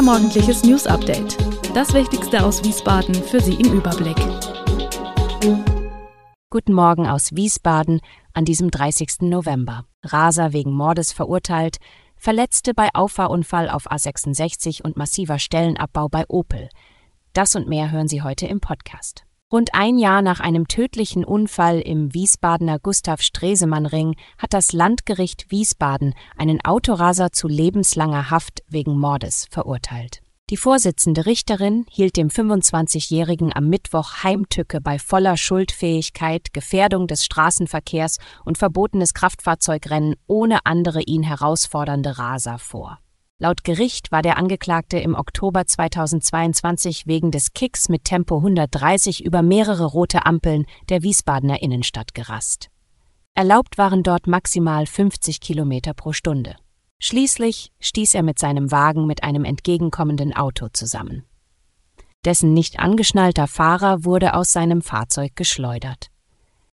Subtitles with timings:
[0.00, 1.36] Unser morgendliches News Update.
[1.74, 4.16] Das Wichtigste aus Wiesbaden für Sie im Überblick.
[6.48, 8.00] Guten Morgen aus Wiesbaden
[8.32, 9.28] an diesem 30.
[9.28, 9.84] November.
[10.02, 11.76] Raser wegen Mordes verurteilt,
[12.16, 16.70] Verletzte bei Auffahrunfall auf A66 und massiver Stellenabbau bei Opel.
[17.34, 19.26] Das und mehr hören Sie heute im Podcast.
[19.52, 26.64] Rund ein Jahr nach einem tödlichen Unfall im Wiesbadener Gustav-Stresemann-Ring hat das Landgericht Wiesbaden einen
[26.64, 30.22] Autoraser zu lebenslanger Haft wegen Mordes verurteilt.
[30.50, 38.18] Die Vorsitzende Richterin hielt dem 25-Jährigen am Mittwoch Heimtücke bei voller Schuldfähigkeit, Gefährdung des Straßenverkehrs
[38.44, 43.00] und verbotenes Kraftfahrzeugrennen ohne andere ihn herausfordernde Raser vor.
[43.42, 49.40] Laut Gericht war der Angeklagte im Oktober 2022 wegen des Kicks mit Tempo 130 über
[49.40, 52.68] mehrere rote Ampeln der Wiesbadener Innenstadt gerast.
[53.34, 56.54] Erlaubt waren dort maximal 50 Kilometer pro Stunde.
[56.98, 61.24] Schließlich stieß er mit seinem Wagen mit einem entgegenkommenden Auto zusammen.
[62.26, 66.08] Dessen nicht angeschnallter Fahrer wurde aus seinem Fahrzeug geschleudert.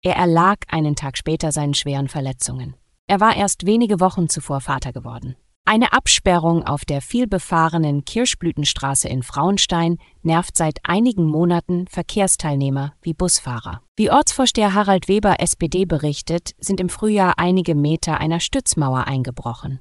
[0.00, 2.74] Er erlag einen Tag später seinen schweren Verletzungen.
[3.06, 5.36] Er war erst wenige Wochen zuvor Vater geworden.
[5.66, 13.80] Eine Absperrung auf der vielbefahrenen Kirschblütenstraße in Frauenstein nervt seit einigen Monaten Verkehrsteilnehmer wie Busfahrer.
[13.96, 19.80] Wie Ortsvorsteher Harald Weber SPD berichtet, sind im Frühjahr einige Meter einer Stützmauer eingebrochen.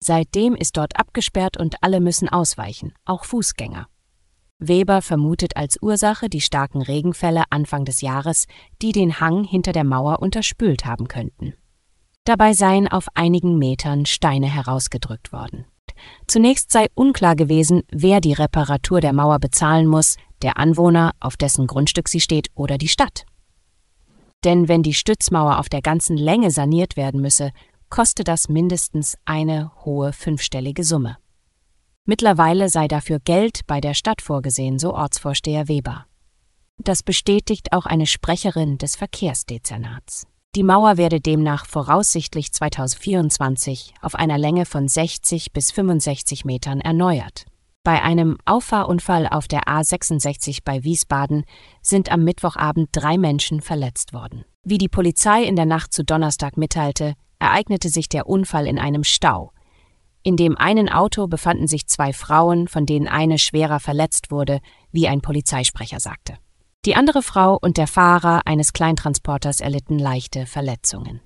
[0.00, 3.88] Seitdem ist dort abgesperrt und alle müssen ausweichen, auch Fußgänger.
[4.58, 8.46] Weber vermutet als Ursache die starken Regenfälle Anfang des Jahres,
[8.80, 11.52] die den Hang hinter der Mauer unterspült haben könnten.
[12.26, 15.64] Dabei seien auf einigen Metern Steine herausgedrückt worden.
[16.26, 21.68] Zunächst sei unklar gewesen, wer die Reparatur der Mauer bezahlen muss, der Anwohner, auf dessen
[21.68, 23.26] Grundstück sie steht, oder die Stadt.
[24.44, 27.52] Denn wenn die Stützmauer auf der ganzen Länge saniert werden müsse,
[27.90, 31.18] koste das mindestens eine hohe fünfstellige Summe.
[32.06, 36.06] Mittlerweile sei dafür Geld bei der Stadt vorgesehen, so Ortsvorsteher Weber.
[36.76, 40.26] Das bestätigt auch eine Sprecherin des Verkehrsdezernats.
[40.56, 47.44] Die Mauer werde demnach voraussichtlich 2024 auf einer Länge von 60 bis 65 Metern erneuert.
[47.84, 51.44] Bei einem Auffahrunfall auf der A66 bei Wiesbaden
[51.82, 54.46] sind am Mittwochabend drei Menschen verletzt worden.
[54.64, 59.04] Wie die Polizei in der Nacht zu Donnerstag mitteilte, ereignete sich der Unfall in einem
[59.04, 59.52] Stau.
[60.22, 65.06] In dem einen Auto befanden sich zwei Frauen, von denen eine schwerer verletzt wurde, wie
[65.06, 66.38] ein Polizeisprecher sagte.
[66.86, 71.20] Die andere Frau und der Fahrer eines Kleintransporters erlitten leichte Verletzungen.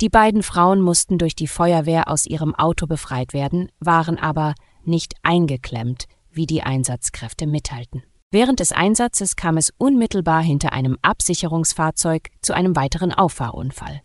[0.00, 5.16] Die beiden Frauen mussten durch die Feuerwehr aus ihrem Auto befreit werden, waren aber nicht
[5.22, 8.04] eingeklemmt, wie die Einsatzkräfte mitteilten.
[8.30, 14.00] Während des Einsatzes kam es unmittelbar hinter einem Absicherungsfahrzeug zu einem weiteren Auffahrunfall.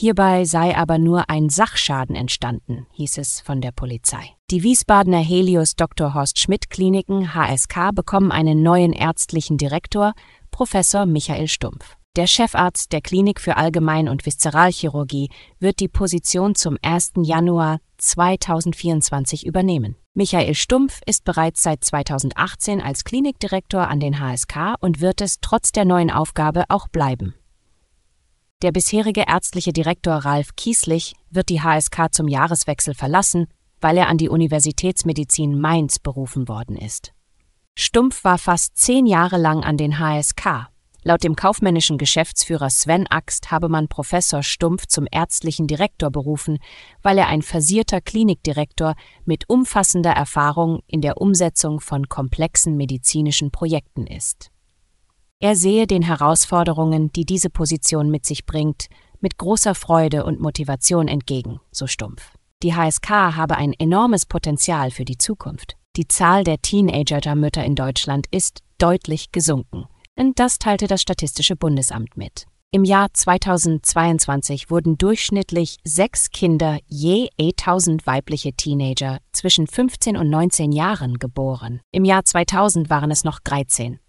[0.00, 4.30] Hierbei sei aber nur ein Sachschaden entstanden, hieß es von der Polizei.
[4.50, 6.14] Die Wiesbadener Helios Dr.
[6.14, 10.14] Horst Schmidt Kliniken HSK bekommen einen neuen ärztlichen Direktor,
[10.50, 11.96] Professor Michael Stumpf.
[12.16, 15.28] Der Chefarzt der Klinik für Allgemein- und Viszeralchirurgie
[15.58, 17.12] wird die Position zum 1.
[17.20, 19.96] Januar 2024 übernehmen.
[20.14, 25.72] Michael Stumpf ist bereits seit 2018 als Klinikdirektor an den HSK und wird es trotz
[25.72, 27.34] der neuen Aufgabe auch bleiben.
[28.62, 33.46] Der bisherige ärztliche Direktor Ralf Kieslich wird die HSK zum Jahreswechsel verlassen,
[33.80, 37.12] weil er an die Universitätsmedizin Mainz berufen worden ist.
[37.78, 40.68] Stumpf war fast zehn Jahre lang an den HSK.
[41.02, 46.58] Laut dem kaufmännischen Geschäftsführer Sven Axt habe man Professor Stumpf zum ärztlichen Direktor berufen,
[47.00, 48.94] weil er ein versierter Klinikdirektor
[49.24, 54.50] mit umfassender Erfahrung in der Umsetzung von komplexen medizinischen Projekten ist.
[55.42, 58.88] Er sehe den Herausforderungen, die diese Position mit sich bringt,
[59.20, 62.32] mit großer Freude und Motivation entgegen, so stumpf.
[62.62, 65.76] Die HSK habe ein enormes Potenzial für die Zukunft.
[65.96, 69.86] Die Zahl der Teenager-Mütter in Deutschland ist deutlich gesunken.
[70.14, 72.44] Und das teilte das Statistische Bundesamt mit.
[72.70, 80.70] Im Jahr 2022 wurden durchschnittlich sechs Kinder je 1000 weibliche Teenager zwischen 15 und 19
[80.70, 81.80] Jahren geboren.
[81.92, 84.00] Im Jahr 2000 waren es noch 13.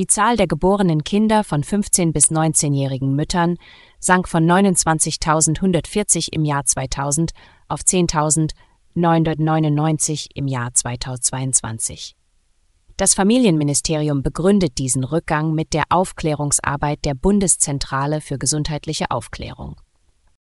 [0.00, 3.58] Die Zahl der geborenen Kinder von 15 bis 19-jährigen Müttern
[3.98, 7.32] sank von 29.140 im Jahr 2000
[7.68, 12.16] auf 10.999 im Jahr 2022.
[12.96, 19.76] Das Familienministerium begründet diesen Rückgang mit der Aufklärungsarbeit der Bundeszentrale für gesundheitliche Aufklärung.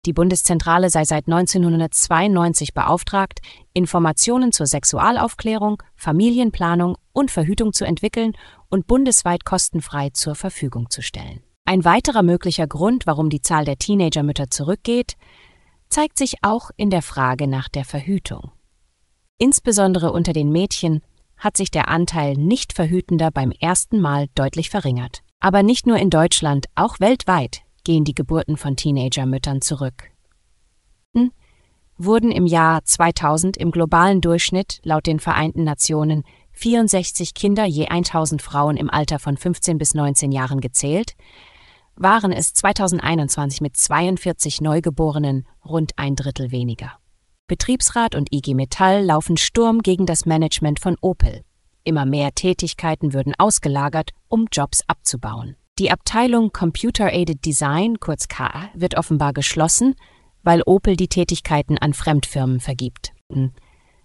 [0.05, 3.41] Die Bundeszentrale sei seit 1992 beauftragt,
[3.73, 8.33] Informationen zur Sexualaufklärung, Familienplanung und Verhütung zu entwickeln
[8.69, 11.41] und bundesweit kostenfrei zur Verfügung zu stellen.
[11.65, 15.17] Ein weiterer möglicher Grund, warum die Zahl der Teenagermütter zurückgeht,
[15.89, 18.51] zeigt sich auch in der Frage nach der Verhütung.
[19.37, 21.01] Insbesondere unter den Mädchen
[21.37, 25.23] hat sich der Anteil nicht verhütender beim ersten Mal deutlich verringert.
[25.41, 30.11] Aber nicht nur in Deutschland, auch weltweit gehen die Geburten von Teenagermüttern zurück.
[31.15, 31.31] Hm?
[31.97, 36.23] Wurden im Jahr 2000 im globalen Durchschnitt laut den Vereinten Nationen
[36.53, 41.15] 64 Kinder je 1000 Frauen im Alter von 15 bis 19 Jahren gezählt,
[41.95, 46.93] waren es 2021 mit 42 Neugeborenen rund ein Drittel weniger.
[47.47, 51.43] Betriebsrat und IG Metall laufen Sturm gegen das Management von Opel.
[51.83, 55.55] Immer mehr Tätigkeiten würden ausgelagert, um Jobs abzubauen.
[55.79, 59.95] Die Abteilung Computer Aided Design, kurz KA, wird offenbar geschlossen,
[60.43, 63.13] weil Opel die Tätigkeiten an Fremdfirmen vergibt.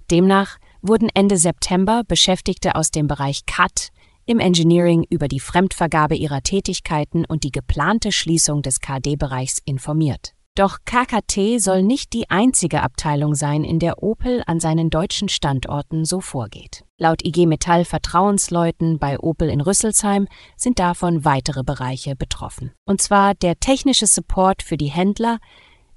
[0.08, 3.88] Demnach wurden Ende September Beschäftigte aus dem Bereich CAT
[4.24, 10.32] im Engineering über die Fremdvergabe ihrer Tätigkeiten und die geplante Schließung des KD-Bereichs informiert.
[10.56, 16.04] Doch KKT soll nicht die einzige Abteilung sein, in der Opel an seinen deutschen Standorten
[16.04, 16.84] so vorgeht.
[16.96, 22.70] Laut IG Metall Vertrauensleuten bei Opel in Rüsselsheim sind davon weitere Bereiche betroffen.
[22.84, 25.38] Und zwar der technische Support für die Händler,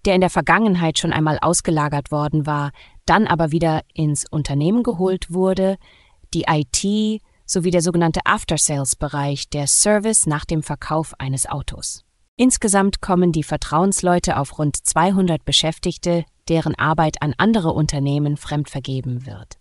[0.06, 2.71] der in der Vergangenheit schon einmal ausgelagert worden war,
[3.06, 5.77] dann aber wieder ins Unternehmen geholt wurde,
[6.33, 12.06] die IT sowie der sogenannte After-Sales-Bereich, der Service nach dem Verkauf eines Autos.
[12.39, 19.57] Insgesamt kommen die Vertrauensleute auf rund 200 Beschäftigte, deren Arbeit an andere Unternehmen fremdvergeben wird.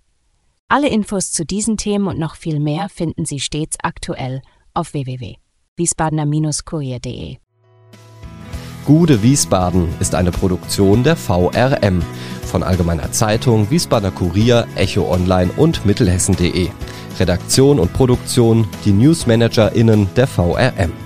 [0.68, 4.42] Alle Infos zu diesen Themen und noch viel mehr finden Sie stets aktuell
[4.74, 7.38] auf www.wiesbadener-kurier.de.
[8.84, 12.02] Gude Wiesbaden ist eine Produktion der VRM
[12.42, 16.68] von Allgemeiner Zeitung, Wiesbadener Kurier, Echo Online und Mittelhessen.de.
[17.18, 21.05] Redaktion und Produktion die NewsmanagerInnen der VRM.